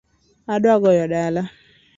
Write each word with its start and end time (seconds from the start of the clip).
Adwa 0.53 0.75
goyo 0.81 1.05
dala 1.13 1.41